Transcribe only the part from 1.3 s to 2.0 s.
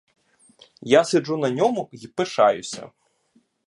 на ньому